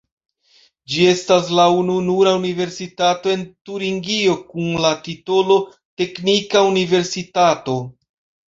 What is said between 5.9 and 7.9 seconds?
"teknika universitato".